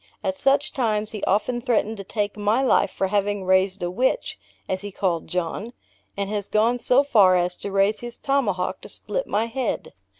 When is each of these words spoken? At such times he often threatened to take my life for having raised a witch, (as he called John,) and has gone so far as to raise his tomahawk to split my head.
At 0.23 0.35
such 0.35 0.73
times 0.73 1.11
he 1.11 1.23
often 1.25 1.61
threatened 1.61 1.97
to 1.97 2.03
take 2.03 2.35
my 2.35 2.63
life 2.63 2.89
for 2.89 3.05
having 3.05 3.45
raised 3.45 3.83
a 3.83 3.91
witch, 3.91 4.39
(as 4.67 4.81
he 4.81 4.91
called 4.91 5.27
John,) 5.27 5.73
and 6.17 6.27
has 6.27 6.47
gone 6.47 6.79
so 6.79 7.03
far 7.03 7.37
as 7.37 7.53
to 7.57 7.69
raise 7.71 7.99
his 7.99 8.17
tomahawk 8.17 8.81
to 8.81 8.89
split 8.89 9.27
my 9.27 9.45
head. 9.45 9.93